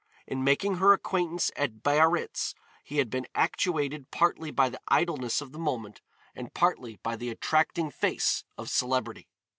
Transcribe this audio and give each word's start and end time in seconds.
In 0.25 0.43
making 0.43 0.77
her 0.77 0.93
acquaintance 0.93 1.51
at 1.55 1.83
Biarritz 1.83 2.55
he 2.83 2.97
had 2.97 3.11
been 3.11 3.27
actuated 3.35 4.09
partly 4.09 4.49
by 4.49 4.67
the 4.67 4.81
idleness 4.87 5.41
of 5.41 5.51
the 5.51 5.59
moment 5.59 6.01
and 6.33 6.51
partly 6.55 6.95
by 7.03 7.15
the 7.15 7.29
attracting 7.29 7.91
face 7.91 8.43
of 8.57 8.67
celebrity. 8.67 9.27